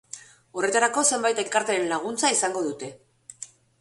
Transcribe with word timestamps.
Horretarako, 0.61 1.03
zenbait 1.11 1.41
elkarteren 1.43 1.85
laguntza 1.93 2.33
izango 2.37 2.65
dute. 2.69 2.91